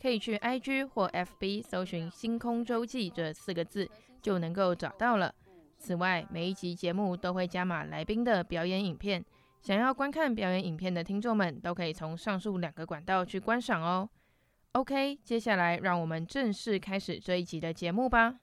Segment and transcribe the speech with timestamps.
[0.00, 3.88] 可以去 IG 或 FB 搜寻“星空周记”这四个字，
[4.20, 5.34] 就能够找到了。
[5.78, 9.24] 此外，每一集节目都会加码来宾的表演影片，
[9.60, 14.08] 想要观看表演影片的听众们，都可以从上述两个管道去观赏哦。
[14.72, 18.40] OK，接下来让我们正式开始这一集的节目吧。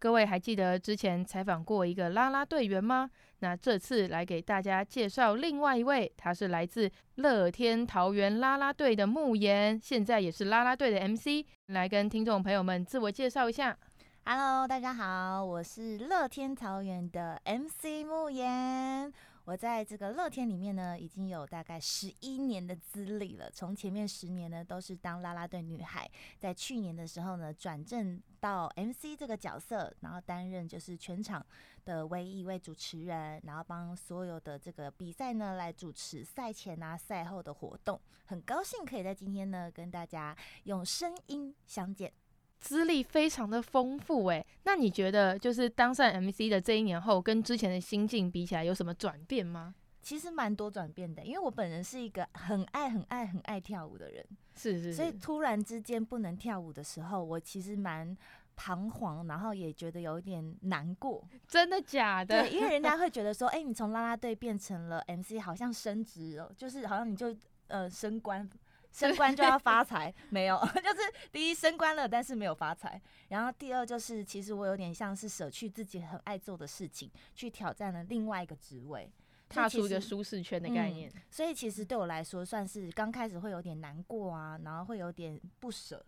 [0.00, 3.10] 各位还记得之前采访过一个啦啦队员吗？
[3.40, 13.76] 那这次来给大家介绍另外一位，他是来自乐天桃园啦啦队的慕言，现在也是啦啦队的 MC，来跟听众朋友们自我介绍一下。
[14.24, 19.12] Hello，大家好，我是乐天桃园的 MC 慕言。
[19.50, 23.50] 我在这个乐天里面呢，已经有大概十一年的资历了。
[23.50, 31.44] 从前面十年呢，都是当啦啦队女孩，在去年的时候呢，转正到 MC 这个角色，然后担任就是全场
[31.84, 38.00] 的唯一一位主持人，然后帮所有的这个比赛呢来主持赛前啊、赛后的活动。
[38.26, 42.12] 很高兴可以在今天呢跟大家用声音相见。
[42.60, 49.74] 资历非常的丰富诶，那你觉得就是当上 MC 的这一年后，跟之前的心境比起来有什么转变吗？
[50.02, 54.24] 其实蛮多转变的，因为我本人是一个很爱、很爱、很爱跳舞的人，
[54.54, 58.16] 是是是，所以突然之间不能跳舞的时候，我其实蛮
[58.56, 61.22] 彷徨，然后也觉得有一点难过。
[61.46, 62.42] 真的假的？
[62.42, 67.34] 对，因为人家 会觉得说，哎、欸，你从啦啦队变成了 MC，好像升职了，就是好像你就
[67.68, 68.48] 呃升官。
[68.92, 70.12] 升官就要发财？
[70.30, 73.00] 没有， 就是第一升官了，但是没有发财。
[73.28, 79.10] 然后第二就是，其实我有点像是舍去自己很爱做的事情，去挑战了另外一个职位，
[79.48, 81.10] 踏出一个舒适圈的概念。
[81.14, 86.04] 嗯，所以其实对我来说，算是刚开始会有点难过啊，然后会有点不舍。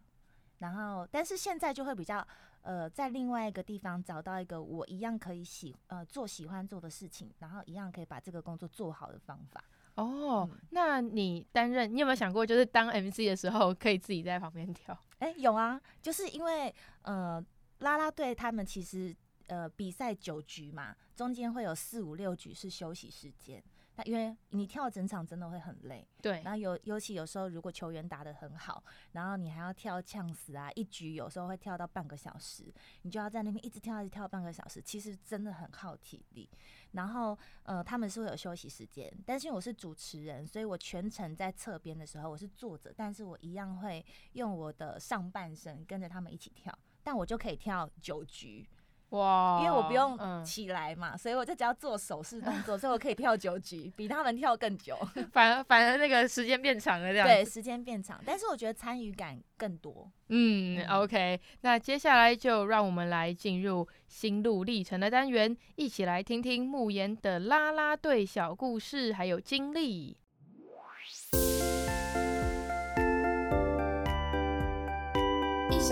[0.58, 2.24] 然后，但是现在就会比较
[2.62, 9.62] 呃，在另外一个地方找到一个我一样可以喜呃做喜欢做的事情，然后一样可以把这个工作做好的方法。
[9.96, 14.98] 哦，那你担任，你有没有想过，就是当 MC 的时候可以自己在旁边跳？
[15.18, 17.44] 哎、欸，有啊，就是因为呃，
[17.80, 19.14] 啦啦队他们其实
[19.48, 23.62] 呃比赛九局嘛，中间会有四五六局是休息时间。
[23.96, 26.40] 那因为你跳整场真的会很累，对。
[26.42, 28.82] 然后尤尤其有时候如果球员打得很好，
[29.12, 36.48] 然后你还要跳呛死啊，一局有时候会跳到半个小时，你就要在那边一直跳一直跳半个小时，其实真的很耗体力。
[36.92, 48.66] 然后呃，他们是会有休息时间，但是我是主持人，所以我全程在侧边的时候我是坐着，但是我一样会用我的上半身跟着他们一起跳，但我就可以跳九局。
[49.12, 54.96] 哇，因为我不用起来嘛，嗯、所以我就只要做手势动作，所以我可以跳九局，比他们跳更久。
[55.32, 60.10] 反而反而那个时间变长了，这样对，时间变长，但是我觉得参与感更多。
[60.28, 70.16] 嗯，嗯，OK，那接下来就让我们来进入心路历程的单元，一起来听听慕言的啦啦队小故事还有经历。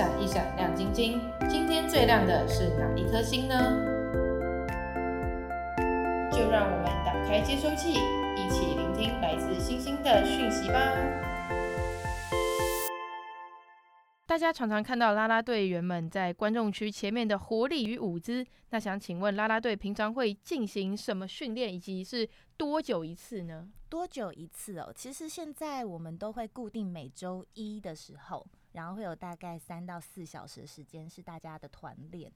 [0.01, 3.55] 闪一闪亮晶晶，今天最亮的是哪一颗星呢？
[6.33, 7.91] 就让我们打开接收器，
[8.35, 10.81] 一起聆听来自星星的讯息吧。
[14.27, 22.27] 大家常常看到啦啦队员们在观众区前面的活力与舞姿，那想请问啦啦队平常会进行什么训练，以及是
[22.57, 23.69] 多久一次呢？
[23.91, 24.91] 多久一次哦？
[24.97, 28.47] 其实现在我们都会固定每周一的时候。
[28.73, 32.33] 然后会有大概三到四小时的时间是大家的团练，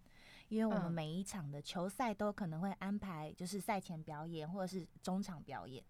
[0.48, 5.84] 因为我们每一场的球赛都可能会安排就是赛前表演或者是中场表演，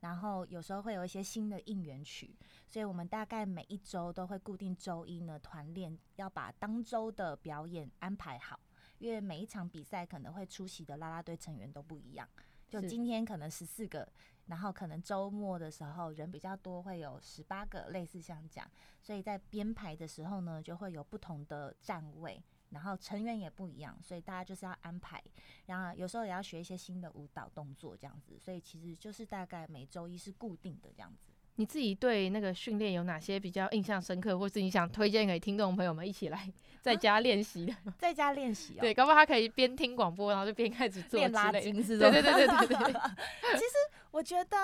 [0.00, 2.34] 然后有时候会有一些新的应援曲，
[2.66, 8.58] 所以我们大概每一周都会固定周一呢团练，要把当周的表演安排好，
[8.98, 12.28] 因为每一场比赛可能会出席的啦啦队成员都不一样，
[12.70, 14.08] 就今天可能十四个。
[14.46, 18.68] 然后可能周末的时候人比较多，会有十八个类似像这样，
[19.00, 25.22] 所以在编排的时候呢，就会有不同的站位，然后成员也不一样，所以大家就是要安排，
[25.66, 31.29] 然后有时候也要学一些新的舞蹈动作这样子，所以其实就是大概每周一是固定的这样子。
[31.60, 37.72] 你自己对那个训练有哪些比较印象深刻，或是你想推荐给听众朋友们一起来在家练习的？
[37.84, 42.10] 啊、 在家练习哦，对，搞不好他可以边听广播，然后就边开始做练拉筋，是吧？
[42.10, 42.92] 对对对对对对。
[43.52, 43.74] 其实
[44.10, 44.56] 我觉得，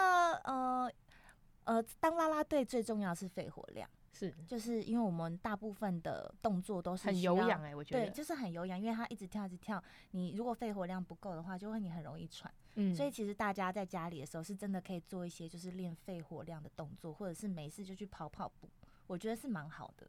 [0.44, 0.90] 呃
[1.64, 3.86] 呃，当啦啦队最重要是肺活量。
[4.14, 9.82] 是，就是因为我们大部分的动作都是很有氧哎，我觉得对，就是很有氧，因为它一直跳一直跳，
[10.12, 12.50] 你如果肺活量不够的话，就会你很容易喘。
[12.76, 18.68] 嗯，所以其实大家在家里的时候是真的可以做一些就是练肺活量的动作，或者是没事就去跑跑步，
[19.06, 20.06] 我觉得是蛮好的。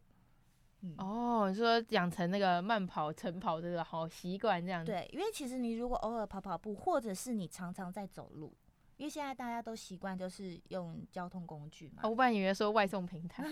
[0.82, 4.92] 嗯，哦，你说养成那个慢跑、晨跑这个好习惯这样子。
[4.92, 8.54] 对，因为其实你如果偶尔跑跑步，或者是你常常在走路。
[8.98, 13.44] 因为现在大家都习惯就是用交通工具嘛，我本来以为说外送平台，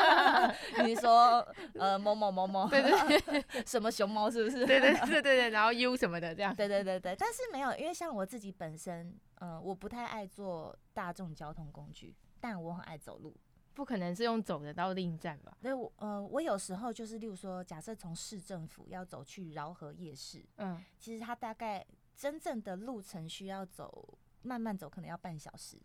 [0.84, 4.64] 你说呃某某某某，对对 对，什么熊猫是不是？
[4.66, 9.08] 对对对对对，然后 U 什么的这样，对对对对，但是没有，因为像我自己本身，
[9.40, 13.36] 嗯、呃，我不太爱坐大众交通工具，但我很爱走路，
[13.74, 15.54] 不可能是用走的到另一站吧？
[15.60, 21.84] 所以我呃，我有时候就是，例如说，假设从市政府要走去饶河夜市，嗯，其实它大概
[22.14, 24.18] 真正的路程需要走。
[24.46, 25.76] 慢慢走可能要半小时，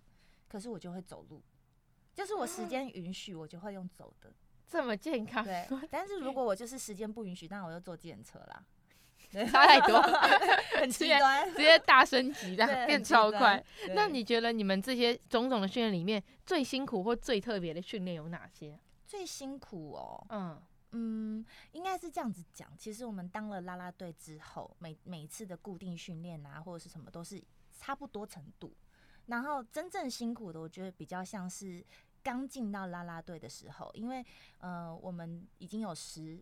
[0.47, 1.41] 可是我就会走路，
[2.13, 4.31] 就是我时间允许，我就会用走的，
[4.67, 5.43] 这么健康。
[5.43, 8.65] 对，但是如果我就是时间不允许，那我就坐计程车啦，
[9.49, 9.99] 差 太多，
[10.79, 13.63] 很极端，直接大升级的变超快。
[13.95, 18.79] 那你觉得你们这些种种的训练里面，最辛苦或最特别的训练有哪些？
[19.05, 20.61] 最辛苦哦，嗯
[20.91, 22.69] 嗯，应该是这样子讲。
[22.77, 27.41] 其实我们当了啦啦队之后，每每次的固定训练啊，或者是什么都是。
[27.81, 28.71] 差不多程度，
[29.25, 31.83] 然后真正辛苦的，我觉得比较像是
[32.21, 34.23] 刚进到啦啦队的时候，因为
[34.59, 36.39] 呃，我们已经有十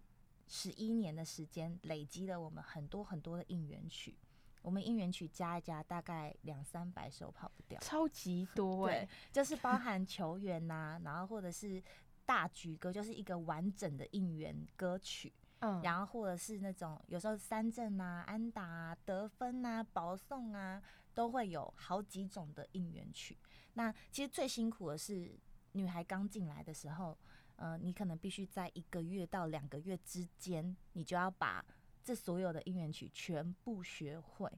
[0.49, 4.17] 十一年的时间，累积了我们很多很多的应援曲，
[4.61, 8.87] 我们应援曲加一加，大概两三百首跑不掉，超级多。
[8.87, 11.81] 哎、欸，对，就是包含球员呐、啊，然后或者是
[12.25, 15.31] 大局歌，就是一个完整的应援歌曲。
[15.61, 20.81] 嗯，然后或者是那种有时候三振啊、安打啊、得分啊、保送啊，
[21.13, 23.37] 都会有好几种的应援曲。
[23.73, 25.37] 那其实最辛苦的是
[25.73, 27.17] 女孩刚进来的时候，
[27.55, 31.63] 呃，你可能必须在一个月到两个月之间，你就要把
[32.03, 34.51] 这所有的应援曲全部学会，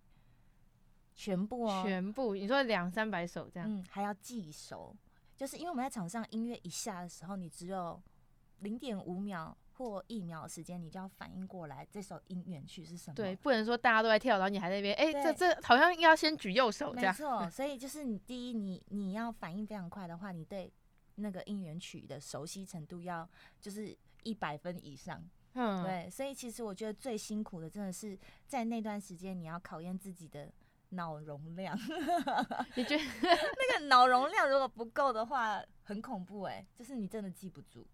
[1.14, 2.36] 全部哦，全部。
[2.36, 4.96] 你说两三百首这样，嗯，还要记熟，
[5.36, 8.02] 就是因为我们在场上音乐一下的时候，你只有
[8.60, 9.58] 零点五秒。
[9.82, 13.16] 过一秒时间，你就要反应过来这首音乐曲是什么？
[13.16, 17.14] 对，不能说大家都在跳，然后你还在那边，哎、欸，这这好像要先举右手这样。
[17.14, 20.72] 没错，所以就是你第一，你你要反应非常快的话，你对
[21.16, 23.28] 那个音乐曲的熟悉程度要
[23.60, 25.24] 就是一百分以上。
[25.54, 30.50] 嗯，对，所以其实我觉得最辛苦的真的是在那段时间，你要考验自己的
[30.90, 31.78] 脑容量。
[32.76, 37.86] 你觉得那个脑容量如果不够的话，很恐怖哎、欸，就是你真的记不住。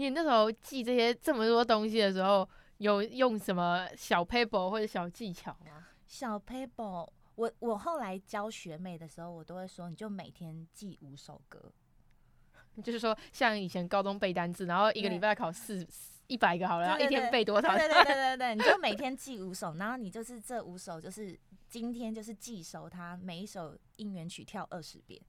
[0.00, 2.48] 你那时候记这些这么多东西的时候，
[2.78, 5.86] 有用什么小 paper 或者小技巧吗？
[6.06, 11.70] 小 paper，我我后来教学妹的时候，我都会说，你就每天记五首歌，
[12.82, 15.86] 就是说像以前高中背单词，然后一个礼拜考四
[16.28, 17.76] 一百个好了，然后一天背多少？
[17.76, 25.20] 对对对对对对，你就每天记五首，然后你就是这五首就是今天就是记熟它，每一首应援曲跳二十遍，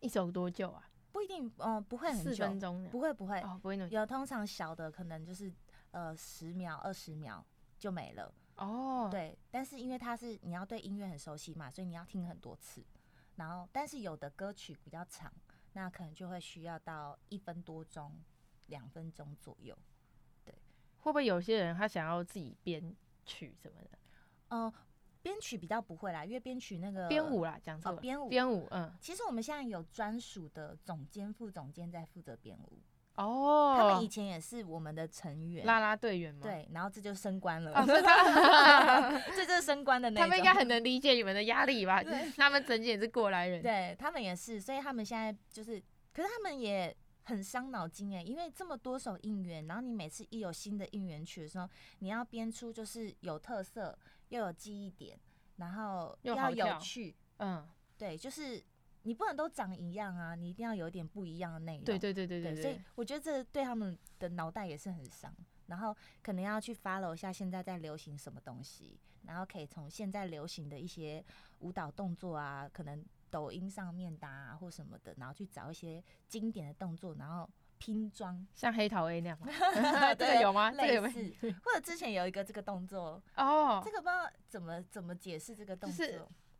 [0.00, 0.87] 一首多久啊？
[1.18, 5.52] 不一定，嗯、呃，不会很久，四分钟，不会不会，哦，不会那么有通常小的可能就是
[5.90, 7.44] 呃十秒二十秒
[7.76, 9.08] 就没了哦。
[9.10, 12.84] 对，但是因为它是你要对音乐很熟悉嘛，所以你要听很多次。
[13.34, 15.32] 然后，但是有的歌曲比较长，
[15.72, 18.16] 那可能就会需要到一分多钟、
[18.66, 19.76] 两分钟左右。
[20.44, 20.54] 对，
[21.00, 22.94] 会不会有些人他想要自己编
[23.26, 23.98] 曲什么的？
[24.50, 24.74] 嗯、呃。
[25.28, 28.00] 编曲比较不会啦，因为编曲那个编舞啦，讲错了。
[28.00, 28.90] 编舞，编舞，嗯。
[28.98, 32.78] 其实我们现在有专属的总监、副总监在负责编舞。
[33.16, 33.76] 哦。
[33.76, 36.40] 他们以前也是我们的成员，啦啦队员嘛。
[36.40, 37.72] 对，然后这就升官了。
[37.74, 37.84] 哦，
[39.36, 40.22] 这就是升官的那种。
[40.22, 42.02] 他们应该很能理解你们的压力吧？
[42.38, 43.60] 他们曾经也是过来人。
[43.60, 45.78] 对，他们也是，所以他们现在就是，
[46.14, 46.96] 可是他们也
[47.28, 51.68] 很伤脑筋哎，因为这么多首应援，然后你每次一有新的应援曲的时候，
[52.00, 53.96] 你要编出就是有特色。
[54.30, 55.18] 又有记忆点，
[55.56, 57.66] 然后又要有趣，嗯，
[57.96, 58.62] 对，就是
[59.04, 61.84] 你不能都长一样啊，你一定要有点不一样的内容。
[61.84, 65.34] 对对对对对，对，所以我觉得这对他们的脑袋也是很伤，
[65.68, 71.24] 然后可能要去 follow 一下现在在流行什么东西，然后可以从现在流行的一些
[71.60, 79.46] 舞蹈动作啊，可能抖音上面的啊或什么的，然后去找一些经典的动作，然后拼装， 像黑桃 A 那样 吗？
[80.14, 80.70] 这个有吗？
[80.72, 83.22] 类似，或者之前有一个这个动作。
[83.36, 86.06] 哦，这个不知道怎么怎么解释这个动作。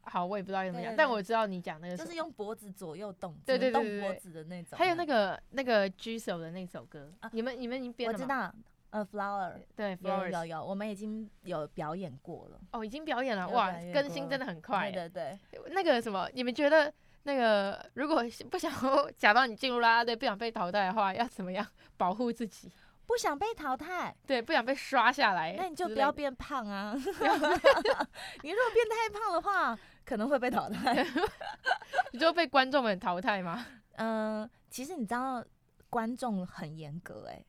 [0.03, 4.79] 好，我也不知道怎么讲，但我知道你讲那个就是用脖子左右动，对对对，动脖子的那种。
[4.79, 8.17] 还有那个那个 G 手的那首歌，你们你们已经编了？
[8.17, 8.55] 我知道，
[8.91, 12.61] 呃，Flower，对，有有有，我们已经有表演过了。
[12.73, 14.91] 哦，已经表演了，哇，更新真的很快。
[14.91, 16.93] 对对对，那个什么，你们觉得
[17.25, 18.73] 那个如果不想
[19.17, 21.67] 假装你进入啦啦队，不想被淘汰的话，要怎么样
[21.97, 22.73] 保护自己？
[23.07, 26.93] 不想被淘汰，对，不想被刷下来，那你就不要变胖啊！
[28.43, 31.07] 你如果变太胖的话，可能会被淘汰。
[32.13, 33.65] 你就被观众们淘汰吗？
[33.97, 35.43] 嗯、呃，其实你知道，
[35.89, 37.45] 观众很严格、欸，哎，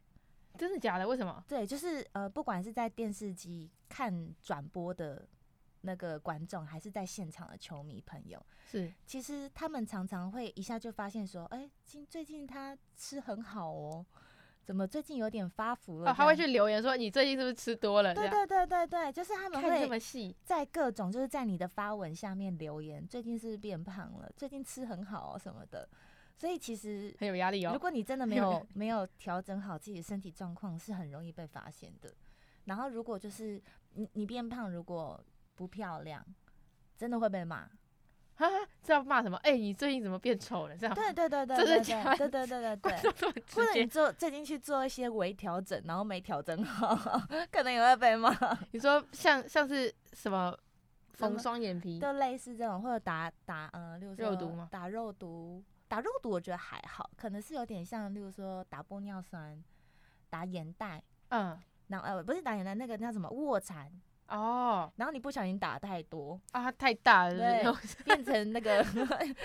[0.59, 1.07] 真的假的？
[1.07, 1.43] 为什么？
[1.47, 5.25] 对，就是呃，不管是在电视机看转播的
[5.81, 14.05] 那个观众，还是在现场的球迷朋友，是，其实他们常常会一下就发现说，哎、欸，今最近他吃很好哦。
[14.61, 16.11] 怎么最近有点发福了？
[16.11, 18.13] 哦，他会去留言说你最近是不是吃多了？
[18.13, 24.31] 对对对对对，就是他们会这么细，在各种就是在你的发文下面留言，最近是不是变胖了？
[24.37, 25.89] 最近吃很好什么的，
[26.39, 27.71] 所以其实很有压力哦。
[27.73, 32.09] 如果你真的没 有没有调整好自己的身体状况是很容易被发现的。
[32.65, 33.61] 然后如果就是
[33.95, 35.21] 你你变胖如果
[35.55, 36.25] 不漂亮
[36.95, 37.69] 真的会被骂
[38.81, 39.35] 这要骂什么？
[39.43, 40.77] 哎你最近怎么变丑了？
[40.77, 46.95] 这样对对对对对对对对对对对或者你做最近去做一些微调整然后没调整好
[47.51, 48.31] 可能也会被骂。
[48.71, 50.57] 你说像像是什么
[51.13, 54.69] 缝双眼皮都类似这种或者打打呃肉毒吗？
[54.71, 59.61] 打肉毒打肉毒我觉得还好，可能是有点像，例如说打玻尿酸、
[60.29, 63.91] 打眼袋，嗯，那呃不是打眼袋，那个叫什么卧蚕。
[64.27, 68.85] 哦，然后你不小心打太多啊，太大了，变成那个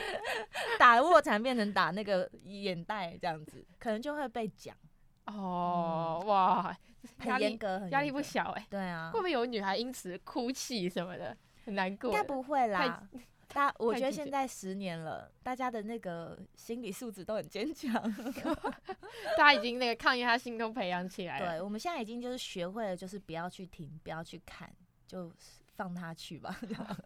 [0.78, 4.76] 打卧蚕变成打那个眼袋这样子，可能就会被讲。
[5.24, 6.76] 哦，哇，
[7.18, 8.66] 很严格，很压力不小哎。
[8.68, 11.34] 对啊，会不会有女孩因此哭泣什么的，
[11.64, 12.10] 很难过？
[12.10, 13.08] 应该不会啦。
[13.54, 17.92] 大，我觉得现在十年了，大家的那个心理素质都很坚强
[19.38, 21.52] 大家已经那个抗压他心中培养起来了。
[21.52, 24.68] 对，我们现在已经就是学会了，就是不要去听，不要去看，
[25.06, 25.32] 就
[25.76, 26.58] 放他去吧。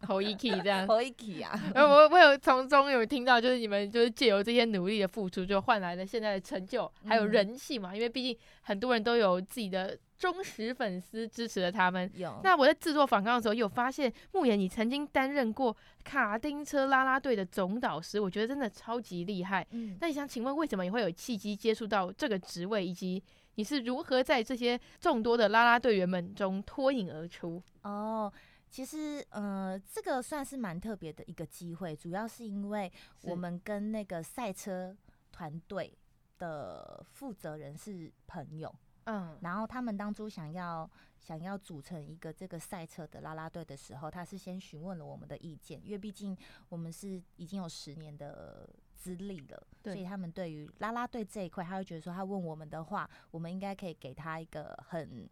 [0.07, 1.59] 侯一气这样，侯一气啊！
[1.75, 7.93] 我我有从中有听到，就是你们就是借由这些努力的付出，就换来了现在的成就，还有人气嘛。
[7.93, 9.99] 嗯、因为毕竟很多人都有自己的。
[10.19, 12.11] 忠实粉丝支持了他们。
[12.17, 12.41] 有。
[12.43, 19.65] 那我在制作访纲的时候，有发现慕言，你曾经担任过卡丁车拉拉队的总导师，我觉得真的超级厉害。
[19.71, 19.97] 嗯。
[20.01, 23.23] 那你想请问，为什么你会有契机接触到这个职位，以及
[23.55, 27.63] 你是如何在这些众多的拉拉队员们中脱颖而出？
[27.83, 28.33] 哦，
[28.71, 34.97] 其实，呃，这个算是蛮特别的一个机会，主要是因为我们跟那个赛车
[35.33, 35.97] 团队
[36.39, 38.75] 的负责人是朋友。
[39.05, 46.37] 嗯，然后他们当初想要想要组成一个这个赛车的拉拉队的时候，他是先询问了我们的意见，因为毕竟
[46.69, 55.27] 我们是已经有十年的资历了，所以他们对于拉拉队这一块，他会觉得说，他问我们的话，我们应该可以给他一个很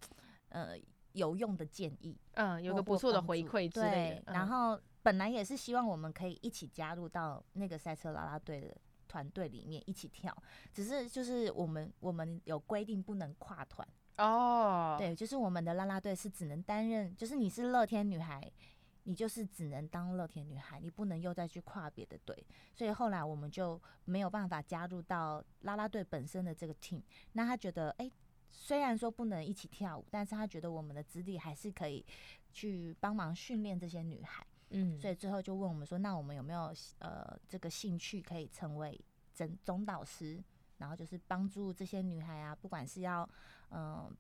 [0.49, 0.75] 呃
[1.17, 4.23] 有用的建议，嗯，有个不错的回馈之类的。
[4.23, 8.77] 对，然后本来也是希望我们可以一起加入到那个赛车啦啦队的。
[9.09, 10.37] 团队里面一起跳，
[10.75, 13.87] 只是就是我们我们有规定不能跨团
[14.19, 14.91] 哦。
[14.91, 14.99] Oh.
[14.99, 18.43] 对，就是我们的啦啦队是只能担任，就是你是乐天女孩，
[19.05, 22.37] 你就是只能当乐天女孩，你不能又再去跨别的队。
[22.75, 27.01] 所以后来我们就没有办法加入到啦啦队本身的这个 team。
[27.33, 28.13] 那他觉得，哎、欸，
[28.59, 32.05] 虽然说不能一起跳舞，但是他觉得我们的资历还是可以
[32.53, 34.45] 去帮忙训练这些女孩。
[34.71, 38.99] 嗯，所以最后就问我们说，那我们有没有呃这个兴趣可以成为
[39.35, 40.43] 总总导师，
[40.79, 43.29] 然后就是帮助这些女孩啊，不管是要
[43.71, 44.11] 嗯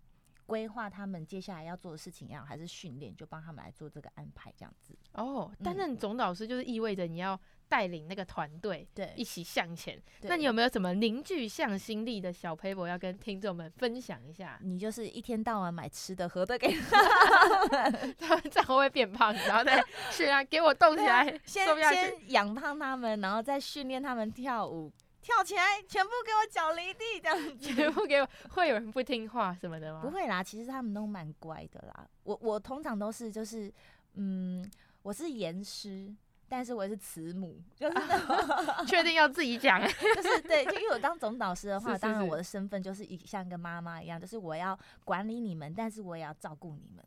[0.45, 4.95] 规划他们接下来要做的事情要，还是训练，就帮他们来做这个安排这样子。
[5.15, 7.41] 哦，担任总导师就是意味着你要。
[7.69, 10.01] 带领那个团队，对，一起向前。
[10.23, 14.59] 那你有没有什么凝聚向心力的小 paper 要跟听众们分享一下？
[14.63, 19.33] 你就是一天到晚买吃的喝的给他们， 他们这样会变胖？
[19.35, 28.29] 然后再是啊，给我动起来，先先养胖他们，然后再训练他们跳舞，跳起来，全部给我脚离地，这样全部给我。
[28.51, 30.01] 会有人不听话什么的吗？
[30.03, 32.07] 不会啦，其实他们都蛮乖的啦。
[32.23, 33.73] 我我通常都是就是，
[34.15, 34.71] 嗯，
[35.03, 36.15] 我是严师。
[36.49, 37.97] 但是我也是慈母，就是
[38.87, 47.05] 确定要自己讲， 就是对，就因为我当总导师的话， 当然我的身份就是一像一个妈妈一样，就是我要管理你们，但是我也要照顾你们，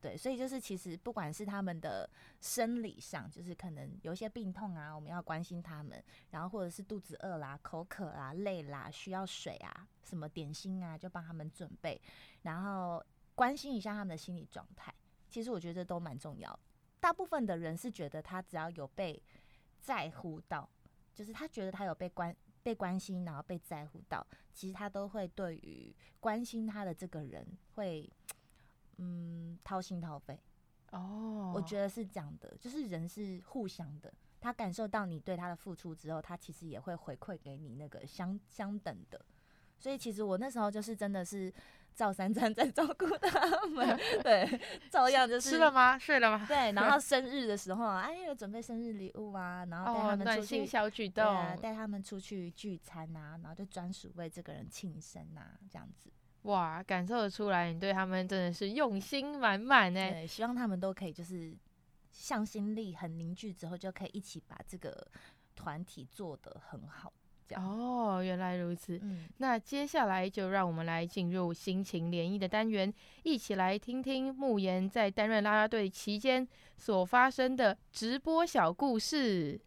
[0.00, 2.08] 对，所以就是其实不管是他们的
[2.40, 12.00] 生理上，就是可能有一些病痛啊，我们要关心他们，然后或者是肚子饿啦、口渴啦、累啦、需要水啊、什么点心啊，就帮他们准备，
[12.42, 13.02] 然后
[13.34, 14.92] 关心一下他们的心理状态。
[15.30, 16.58] 其实我觉得都蛮重要。
[17.02, 19.20] 大部分的人是觉得他只要有被
[19.80, 20.70] 在乎到，
[21.12, 27.44] 就是他觉得他有被关被关心，然后被在乎到，其实他都会对于关心他的这个人
[27.74, 28.08] 会。
[28.98, 30.38] 嗯，掏心掏肺
[30.90, 31.56] 哦，oh.
[31.56, 39.24] 我觉得是这样的，就是人是互相的，他感受到你对他的付出之后，他其实也会回馈给你那个相相等的。
[39.82, 41.52] 所以其实我那时候就是真的是
[41.92, 45.98] 赵三餐在照顾他们， 对，照样就是吃了吗？
[45.98, 46.44] 睡了吗？
[46.46, 56.08] 对，然后 生日的时候，哎，有准备生日礼物啊，然后带他们出去，小举动，对啊，带他们出去聚餐啊，然后就专属为这个人庆生啊，这样子。
[56.42, 60.10] 哇，感受得出来，你对他们真的是用心满满呢。
[60.12, 61.52] 对，希望他们都可以就是
[62.12, 65.06] 向心力很凝聚之后，就可以一起把这个
[65.56, 67.12] 团体做得很好。
[67.48, 68.98] 这样哦，原来如此。
[69.02, 76.46] 嗯，那接下来就让我们来进入心情联谊的单元，一起来听听慕言在担任啦啦队期间
[76.76, 79.60] 所发生的直播小故事。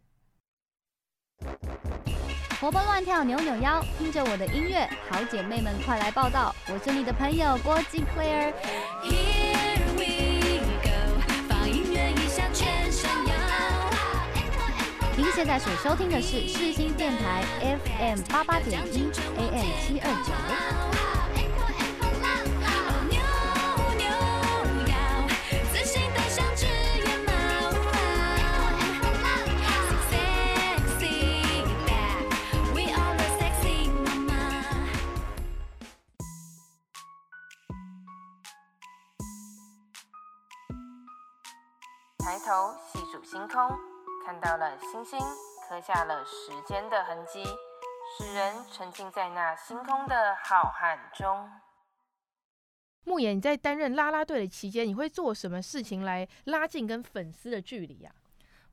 [2.62, 6.56] 活蹦乱跳，扭扭腰，听着我的音乐，好姐妹们快来报道！
[6.72, 9.45] 我是你的朋友郭静 Claire。
[15.18, 20.34] 您现在所收听的是世新电台 FM 八八点一 AM 七二九。
[42.20, 43.95] 抬头细数星空，
[44.36, 45.18] 看到了星星，
[45.70, 47.42] 刻下了时间的痕迹，
[48.18, 51.50] 使人沉浸在那星空的浩瀚中。
[53.06, 58.12] 牧野，你在担任啦啦队的期间，你会做什么事情来拉近跟粉丝的距离呀？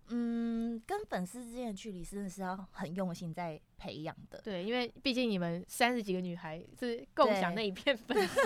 [0.08, 4.40] 嗯，跟粉丝之间的距离真的是要很用心在培养的。
[4.42, 8.40] 对，因为毕竟你们三十几个女孩是共享那一片粉丝，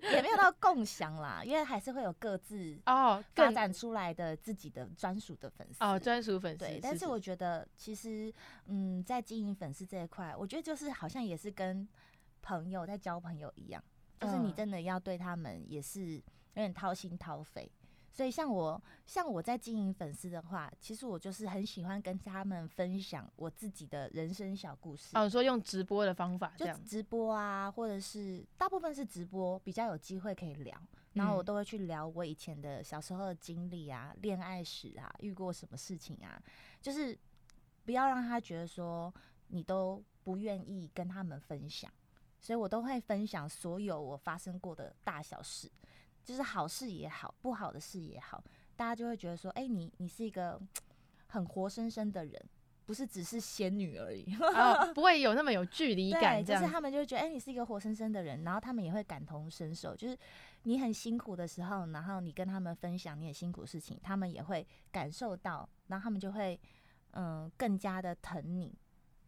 [0.12, 6.64] 也没有到共享啦，因为还是会有各自哦发展出来的自己的专属的粉丝哦，专属粉丝。
[6.64, 8.32] 对，但是我觉得其实
[8.66, 11.88] 嗯，在经营粉丝这一块，我觉得就是好像也是跟
[12.40, 13.82] 朋友在交朋友一样，
[14.20, 16.22] 就是你真的要对他们也是有
[16.54, 17.70] 点掏心掏肺。
[18.12, 25.16] 所以像我，像我在经营粉丝的话，其实我就是很喜欢跟他们分享我自己的人生小故事。
[25.16, 30.78] 哦，说用直播的方法，就直播啊，或者是大部分是直播，比较有机会可以聊。
[31.14, 36.42] 然后我都会去聊我以前的小时候的经历啊，恋爱史啊，遇过什么事情啊，
[36.80, 37.18] 就是
[37.84, 39.12] 不要让他觉得说
[39.48, 41.90] 你都不愿意跟他们分享。
[42.40, 45.70] 所以我都会分享所有我发生过的大小事。
[46.24, 48.42] 就是好事也好，不好的事也好，
[48.76, 50.60] 大家就会觉得说，哎、欸，你你是一个
[51.26, 52.48] 很活生生的人，
[52.86, 56.42] 不是只是仙女而已，哦、不会有那么有距离感。
[56.42, 60.16] 对，就是他们就会觉得，哎、欸，你是一个活生生的人，然后他们也会感同身受，就是
[60.62, 66.58] 你很辛苦的时候，然后你跟他们分享你很辛苦的事情，他们也会感受到，然后他们就会
[67.12, 68.78] 嗯更加的疼你，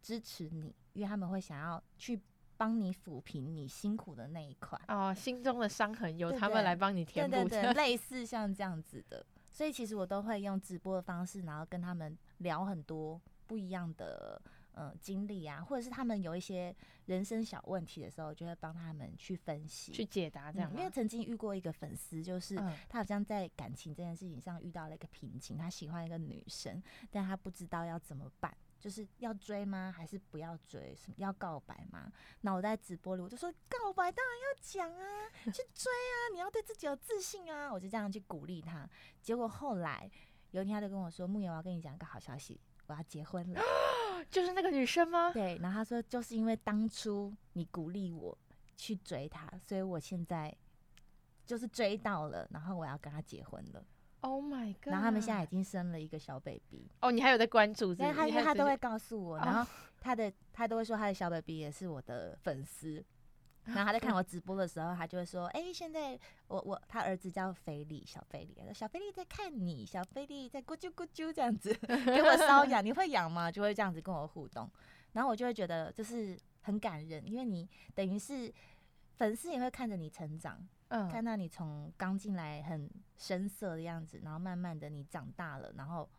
[0.01, 2.21] 支持你，因为他们会想要去。
[2.57, 7.31] 帮你抚平你辛苦的那一块哦，心中的伤痕由他们来帮你填补。
[7.31, 14.41] 对对对，类似像这样子的，所以其实我都会用直播的方式，然后跟他们聊很多不一样的
[14.73, 20.77] 呃经历啊，或者是他们有一些人生小问题的时候，就会帮他们去分析、去解答这样、嗯。
[20.77, 22.55] 因为曾经遇过一个粉丝，就是
[22.89, 28.55] 他好像在感情这件事情上遇到了一个瓶颈，他喜欢一个女生，但他不知道要怎么办。
[28.85, 29.91] 就是要追吗？
[29.91, 30.93] 还是不要追？
[30.95, 32.07] 什么要告白吗？
[32.41, 36.13] 那我在直播里我就说，告白当然要讲啊，去追啊！
[36.31, 37.73] 你要对自己有自信啊！
[37.73, 38.87] 我就这样去鼓励他。
[39.23, 40.07] 结果后来
[40.51, 43.59] 有一天他就跟我说：“沐妍，我要跟你讲一个好消息，我要结婚了。
[44.29, 45.31] ”就是那个女生吗？
[45.33, 45.57] 对。
[45.57, 48.37] 然后他说，就是因为当初你鼓励我
[48.77, 50.55] 去追她，所以我现在
[51.43, 53.83] 就是追到了，然后我要跟他结婚了。
[54.25, 54.87] Oh my god！
[54.87, 56.89] 然后他们现在已经生了一个小 baby。
[57.01, 57.93] 哦，你还有在关注？
[57.93, 63.03] 因为他都会告诉我，然后他的他都会说他的小 baby 也是我的粉丝。
[63.65, 74.69] 然后他在看我直播的时候，他就会说：“哎，现在我我他儿子叫菲利，小菲利，小菲利在看你，小菲利在咕啾咕啾这样子 给我搔痒，你会痒吗？”就会这样子跟我互动，
[75.13, 78.53] 然后我就会觉得就是很感人，因为你等于是
[79.15, 86.09] 粉丝也会看着你成长，嗯，看到你从刚进来很生涩的样子，然后慢慢的你长大了，然后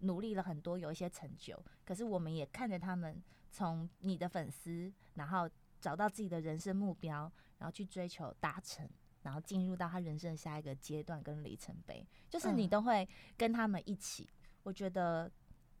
[0.00, 1.58] 努力了很多，有一些成就。
[1.84, 5.48] 可是我们也看着他们从你的粉丝，然后
[5.80, 8.86] 找到自己的人生目标，然后去追求达成，
[9.22, 14.24] 然后进入到他人生的下一个阶段跟里程碑，就是你都会跟他们一起。
[14.24, 15.30] 嗯、我觉得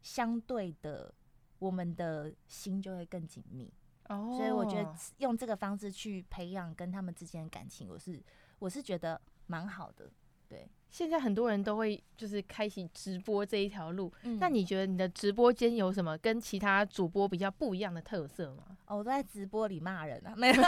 [0.00, 1.14] 相对的，
[1.58, 3.72] 我们的心就会更紧密。
[4.08, 8.22] 哦，所以我觉得用这个方式去培养跟他们之间的感情，我是
[8.58, 10.10] 我是觉得蛮好的。
[10.46, 14.12] 对，现在很多人都会就是开启直播这一条路。
[14.22, 18.64] 嗯，那你觉得你的直播间有什么跟其他主播比较不一样的特色吗？
[18.86, 20.54] 哦，我都在直播里骂人啊，没有？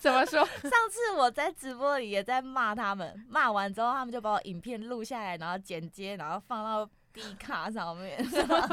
[0.00, 0.44] 怎么说？
[0.62, 6.88] 上次我在直播里也在骂他们，骂完之后他们就把我影片录下来，然后剪接，然后放到。
[7.16, 8.22] D 卡上面，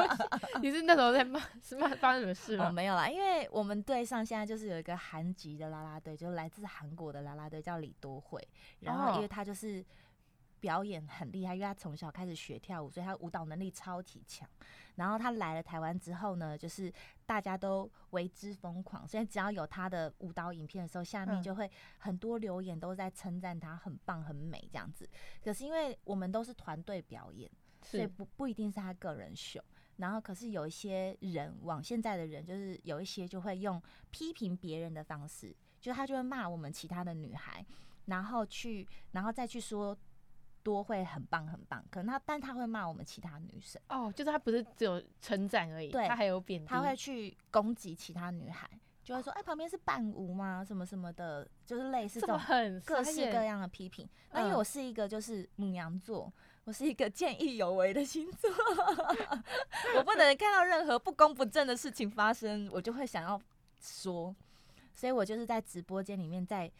[0.62, 2.67] 你是那时候在骂，是骂发生什么事吗？
[2.67, 8.45] 哦，没有啦，因为我们队上现在就是有一个韩籍的啦啦队，就是来自韩国的啦啦队叫李多惠，
[8.82, 9.84] 然后因为他就是
[10.60, 14.45] 表演很厉害，因为他从小开始学跳舞，所以他舞蹈能力超级强。
[14.95, 16.91] 然后他来了台湾之后呢，就是
[17.25, 25.10] 大家都为之疯狂，所以只要有他的舞蹈影片的时候，下面就会很多留言都在称赞他很棒很美这样子。
[25.41, 27.49] 可是因为我们都是团队表演。
[27.84, 29.63] 所以不不一定是他个人秀，
[29.98, 37.65] 然后可是有一些人往现在的人，就是有一些就会用批评别人的方式，就他就会骂我们其他的女孩，
[38.06, 39.96] 然后去然后再去说
[40.63, 48.69] 多会很棒很棒，可能他但他会骂我们其他女生哦，就是他不是只有称赞而已，对，他还有贬低，他会去攻击其他女孩，
[49.04, 50.63] 就会说哎、欸、旁边是伴舞吗？
[50.63, 52.39] 什么什么的，就是类似这种
[52.86, 54.10] 各式各样的批评。
[54.32, 56.34] 那因为我是一个就是母羊座。
[56.65, 58.49] 我是一个见义勇为的星座，
[59.97, 63.39] 我不能看到任何不公不正的事情发生，我就会想要
[63.82, 64.34] 说，
[64.95, 66.71] 所以我就是在直播间里面在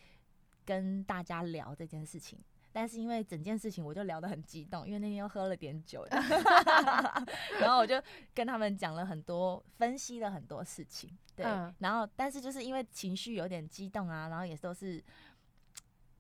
[0.66, 2.40] 跟大家聊这件事情。
[2.72, 6.08] 但是因为整件事情我就聊得很激动，因为那天又喝了点酒，
[7.60, 8.02] 然后我就
[8.34, 11.46] 跟他们讲了很多，分析了很多事情，对，
[11.80, 15.04] 然后但是就是因为情绪有点激动啊，然后也都是。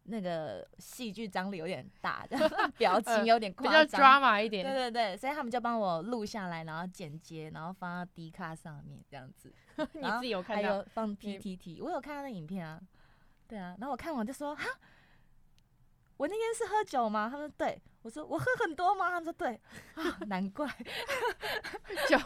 [0.03, 2.25] 那个戏剧张力有点大，
[2.77, 4.65] 表情有点夸张，比较 drama 一点。
[4.65, 9.53] 对对对，所以他们就帮我录下来，然后剪接，然后放到 D 卡上面这样子。
[9.93, 10.69] 你自己有看到？
[10.69, 12.81] 还有放 PTT，我有看到那影片啊。
[13.47, 14.65] 对啊，然后我看完就说哈。
[16.15, 17.27] 我那天是喝酒吗？
[17.29, 19.09] 他说对，我说我喝很多吗？
[19.09, 19.59] 他说对，
[19.95, 20.67] 啊，难怪
[22.07, 22.17] 酒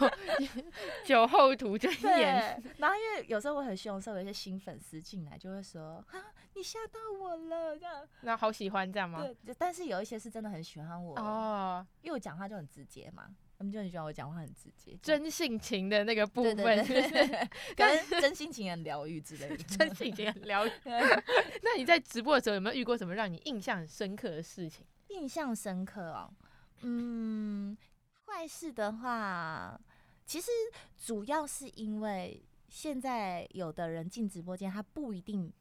[1.06, 2.62] 酒后吐真言。
[2.78, 8.08] 然后因为有时候我很凶，所以有一些新粉丝进来就会说啊，你吓到我了这样。
[8.22, 9.24] 那好喜欢这样吗？
[9.46, 13.36] 对，但是有一些是真的很喜欢我哦，因为我讲话就很直接嘛。
[13.60, 20.72] 他们就很喜欢我讲话很直接，真性情的那个部分，对对对， 跟真性情很疗愈之类的，真性情很疗愈。
[20.86, 24.86] 那你在直播的时候有没有遇过什么让你印象很深刻的事情？
[25.10, 26.34] 印象深刻哦，
[26.82, 27.78] 嗯，
[28.26, 29.80] 坏事的话，
[30.26, 30.52] 其实
[30.98, 35.52] 主要是因为现在有的人进直播间，他不一定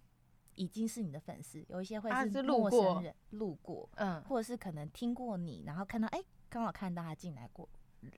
[0.55, 7.69] 已经是你的粉丝，有一些会是陌生人路过，嗯，或者是可能听过你，然后看到哎，刚好看到他进来过。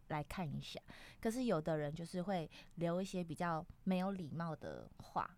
[0.09, 0.79] 来看一下，
[1.19, 5.31] 可是有的人就是会留一些比较没有礼貌的话，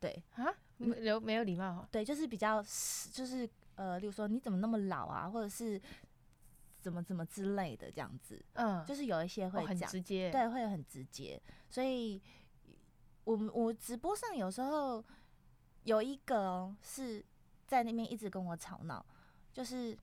[0.00, 0.20] 对。
[0.32, 0.46] 啊，
[0.78, 2.60] 留没有礼貌，对，就是比较
[3.12, 5.80] 就是呃，例如说你怎么那么老啊，或者是
[6.80, 12.20] 怎么怎么之类的这样子，嗯，就是有一些会讲，很直接，对，会很直接，所以
[13.24, 15.02] 我们我直播上有时候
[15.84, 17.24] 有一个哦，是
[17.66, 19.04] 在那边一直跟我吵闹，
[19.52, 19.96] 就是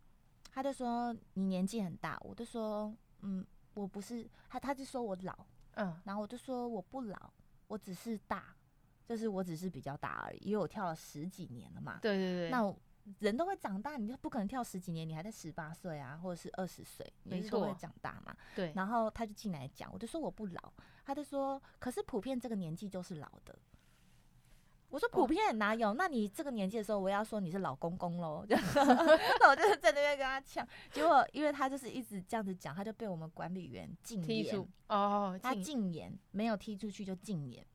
[0.51, 2.95] 他就说你年纪很大，我就说。
[3.25, 3.41] 嗯，
[3.73, 5.33] 我不是他，他就说我老，
[5.75, 7.33] 嗯，然后我就说我不老，
[7.67, 8.53] 我只是大，
[9.05, 11.99] 就是我只是比较大而已，因为我跳了十几年了嘛。
[12.01, 12.49] 对对对。
[12.49, 12.75] 那
[13.19, 18.35] 人都会长大，你就不可能跳十几年，你还在十八岁啊，或者是二十岁，没错会长大嘛。
[18.55, 18.71] 对。
[18.75, 20.73] 然后他就进来讲，我就说我不老，
[21.05, 23.57] 他就说，可是普遍这个年纪就是老的。
[24.89, 25.95] 我说普遍哪有？
[25.95, 28.45] 那你这个年纪的时候，我要说你是老公公喽。
[28.47, 34.67] 那我就是在那边跟他抢，结果因为他就是一直这样子讲，他就被我们管理员禁言。
[34.89, 37.65] 哦，他禁言，没有踢出去就禁言。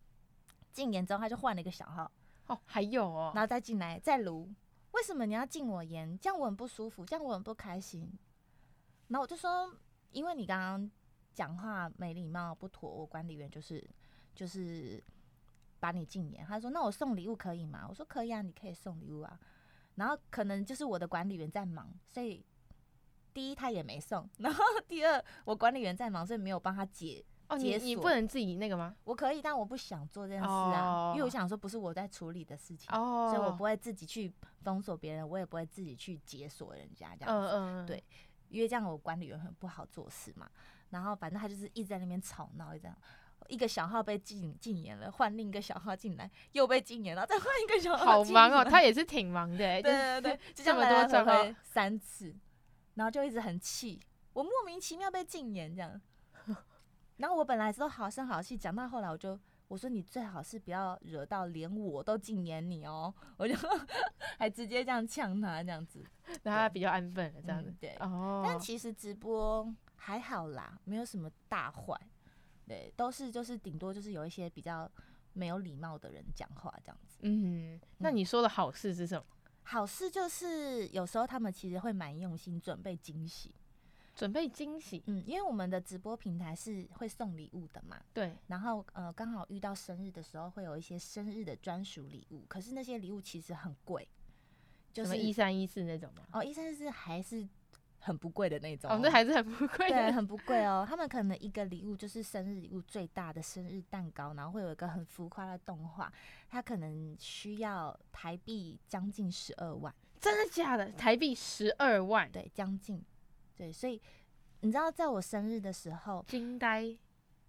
[0.73, 2.09] 禁言之后他就换了一个小号。
[2.47, 4.49] 哦，还有哦，然后再进来再卢。
[4.92, 6.18] 为什么你要禁我言？
[6.18, 8.11] 这样我很不舒服，这样我很不开心。
[9.09, 9.72] 然后我就说，
[10.12, 10.90] 因为你刚刚
[11.35, 13.88] 讲话没礼貌不妥，我管理员就是
[14.35, 15.03] 就是。
[15.81, 19.38] 把你禁言，他说：“那我送礼物可以吗？”我说：“可以啊，你可以送礼物啊。”
[19.94, 22.44] 然后可能就是我的管理员在忙，所以
[23.33, 28.94] 第一他也没送，然后第二我管理员在忙，所以没有帮他解哦，你你不能自己那个吗？
[29.04, 34.32] 我可以，但我不想做这件事啊，因为我想说不是我在处理的事情，所以我不会自己去
[34.62, 37.48] 封锁别人，我也不会自己去解锁人家这样子。
[37.48, 38.02] 嗯嗯，对，
[38.48, 40.48] 因为这样我管理员很不好做事嘛。
[40.90, 42.96] 然后反正他就是一直在那边吵闹，这样。
[43.46, 48.04] 一个小号被禁禁言了，换另一个小号进来，又被禁言了，再换一个小号。
[48.04, 49.56] 好忙哦，他也是挺忙的。
[49.80, 52.34] 对对对， 就这么多转会三次，
[52.94, 53.98] 然后就一直很气，
[54.32, 55.98] 我莫名其妙被禁言这样。
[57.18, 63.54] 然后我本来都好声好气，讲到后来我就我说你最好是不要惹到连我都禁言你哦， 我就
[64.38, 66.02] 还直接这样呛他这样子，
[66.42, 67.74] 让他比较安分了这样子。
[67.81, 71.94] 对哦，但其实直播还好啦，没有什么大坏。
[72.66, 74.90] 对，都是就是顶多就是有一些比较
[75.33, 77.18] 没有礼貌的人讲话这样子。
[77.22, 79.24] 嗯，那你说的好事是什么？
[79.62, 83.54] 好事就是有时候他们其实会蛮用心准备惊喜，
[84.18, 85.02] 准备惊喜。
[85.07, 87.96] 嗯，因为我们的直播平台是会送礼物的嘛。
[88.12, 88.35] 对。
[88.48, 94.07] 然后呃，刚好遇到生日的时候，会有一些生日的专属礼物，可是那些礼物其实很贵，
[94.92, 96.24] 就是一三一四那种吗？
[96.33, 97.48] 哦，一三一四还是。
[98.00, 100.87] 很不贵的那种，哦，那还是很不贵， 对，很不贵哦。
[100.88, 106.11] 他们可能一个礼物就是生日礼物最大的生日蛋糕，然后会有一个很浮夸的动画，
[106.48, 110.88] 它可能需要台币将近十二万，真的假的？
[110.92, 112.31] 台币十二万？
[112.31, 113.04] 对，将近，
[113.59, 114.01] 对，所以
[114.61, 116.97] 你知道，在我生日的时候，惊呆，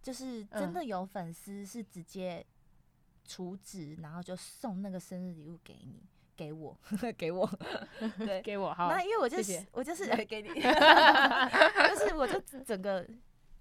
[0.01, 2.45] 就是真的有粉丝是直接
[3.23, 6.03] 储值，然后就送那个生日礼物给你。
[6.35, 6.77] 给我，
[7.17, 7.45] 给我，
[8.17, 8.89] 对，给我好。
[8.89, 13.05] 那因为我就是我就是来给你，就是我就整个，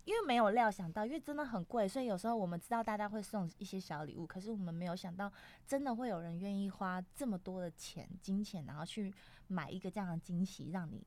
[0.05, 5.29] 因为没有料想到，因为真的很贵，所以有时候我们知道大家会送一些小礼物，可是我们没有想到，
[5.67, 9.13] 真的会有人愿意花这么多的钱金钱，然后去
[9.49, 11.05] 买一个这样的惊喜，让你，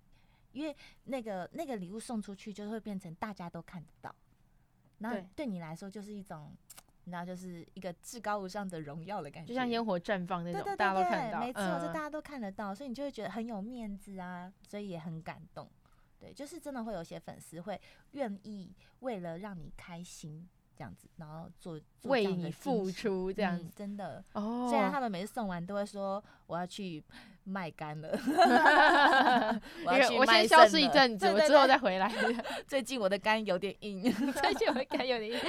[0.51, 4.15] 因为那个那个礼物送出去，就会变成大家都看得到，
[4.99, 6.55] 那对你来说就是一种。
[7.05, 15.67] 那就是一个至高无上的荣耀的感觉，就像烟火绽放那种，对对对对，大家都看到，没错，就大家都看得到，所以你就会觉得很有面子啊，所以也很感动。
[16.19, 20.47] 对，就是真的会有些粉丝会愿意为了让你开心。
[20.81, 24.23] 这样子，然后做，做为你付出，这样子、嗯、真的。
[24.33, 27.03] 哦，虽然他们每次送完都会说我要去
[27.43, 28.09] 卖干了，
[29.85, 32.11] 我要去我先消失一阵子， 我之后再回来。
[32.65, 35.39] 最近我的肝有点硬，最近我的肝有点硬。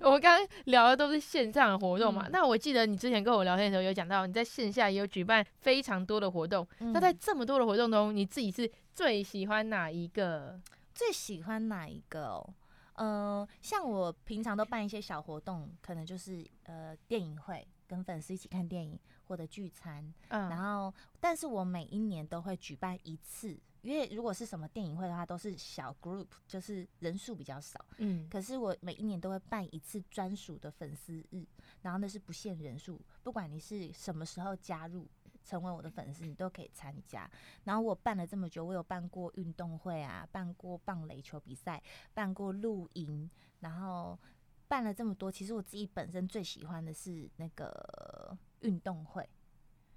[0.00, 6.68] 我们刚刚聊的都是线上的活动嘛，嗯、那我记得你之前跟我聊天的时候有讲到，你在线下也有举办非常多的活动。
[6.80, 10.60] 嗯、那在这么多的活动中，你自己是最喜欢哪一个？
[10.94, 12.54] 最喜欢哪一个、哦？
[12.96, 20.12] 嗯、呃，像我平常都办一些小活动，可能就是呃电影会，跟粉丝一起看电影或者聚餐。
[20.28, 27.84] 嗯，然后，但是我每一年都会举办一次，因为如果是什么电影会的话，都是小 group，就是人数比较少。
[27.98, 31.46] 嗯，可是我每一年都会办一次专属的粉丝日，
[31.82, 35.06] 然后那是不限人数，不管你是什么时候加入。
[35.46, 37.30] 成为我的粉丝，你都可以参加。
[37.62, 41.80] 然后我办了这么久，我有办过运动会啊，办过棒垒球比赛，
[42.12, 43.30] 办过露营，
[43.60, 44.18] 然后
[44.66, 45.30] 办了这么多。
[45.30, 49.26] 其实我自己本身最喜欢的是那个运动会，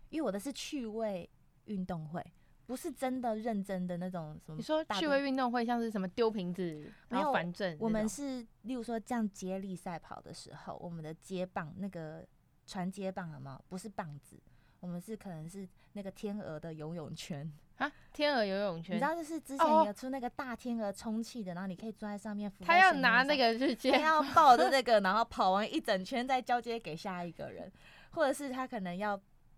[0.09, 1.27] 因为我的是趣味
[1.65, 2.23] 运动会，
[2.67, 4.57] 不是真的认真的那种什么。
[4.57, 12.23] 你说趣味运动会像是什么丢瓶子，然后反正我们是，例如说这样接力赛跑的时候，我们的接棒那个
[12.67, 13.65] 传接棒有没有？
[13.67, 14.39] 不是棒子。
[14.79, 27.71] 我们是可能是那个天鹅的游泳圈 啊，天鹅游泳圈，你知道就是之前有出那个大天鹅充气的，然后你可以坐在上面， 他要拿那个去接，他要抱着 那个，然后跑完一整圈再交接给下一个人，
[28.11, 29.17] 或者是他可能要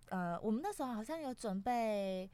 [0.10, 2.30] 呃，我们那时候好像有准备，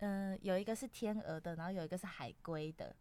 [0.00, 2.94] 嗯、呃，有一个是天鹅的，然后有一个是海龟的，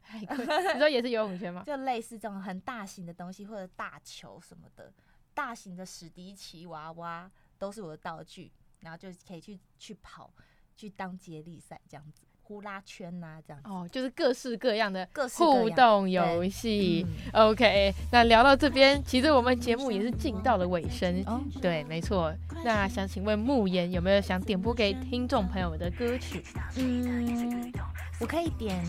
[0.00, 0.36] 海龟，
[0.74, 1.62] 你说也是游泳圈吗？
[1.64, 4.92] 就类似这种很大型的东西，或者大球什么的，
[5.34, 7.30] 大型的史迪奇娃娃。
[7.62, 10.28] 都是我的道具，然后就可以去去跑，
[10.74, 13.68] 去当接力赛这样子，呼啦圈呐、啊、这样子。
[13.68, 17.06] 哦，就是各式各样的互动游戏。
[17.32, 21.22] OK，那聊到这边，其实我们节目也是进到了尾声。
[21.24, 22.34] 哦，对，没错。
[22.64, 26.42] 那想请问慕言有没有想点播给听众朋友们的歌曲？
[26.76, 27.72] 嗯，
[28.18, 28.84] 我可以点。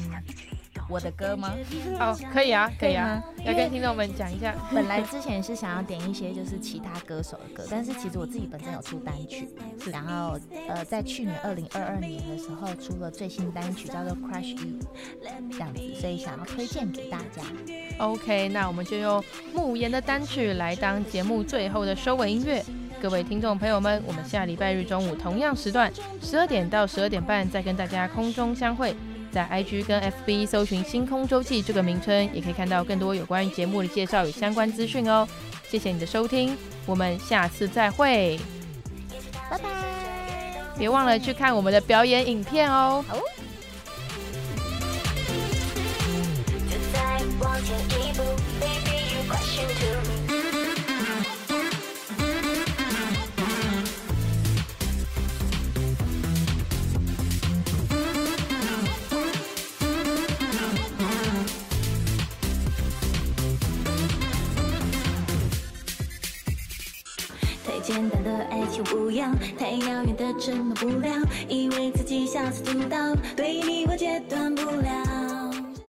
[0.89, 1.53] 我的歌吗？
[1.99, 4.53] 哦，可以啊，可以啊，要跟听众们讲一下。
[4.73, 9.47] 本来之前是想要点一些就是其他歌手的歌，但是其实我自己本身有出单曲，
[9.91, 14.79] 然后呃，在去年二零二二年的时候出了最新单曲，叫做《Crush You》
[15.51, 17.43] 这样子，所以想要推荐给大家。
[17.99, 22.63] OK，那我们就用慕言的单曲来当节目最后的收尾音乐。
[23.01, 28.95] 各位听众朋友们，我们下礼拜日中午同样时段，十二点到十二点半再跟大家空中相会。
[29.33, 35.27] 在 IG 跟 FB 搜寻“星空周记”这个名称，也可以看到更多有关于节目的介绍与相关资讯哦。
[35.67, 38.39] 谢谢你的收听，我们下次再会，
[39.49, 39.69] 拜拜！
[40.77, 43.03] 别忘了去看我们的表演影片哦。
[69.57, 71.09] 太遥远的承诺不了，
[71.47, 75.22] 以为自己下次听到，对你我戒断不了。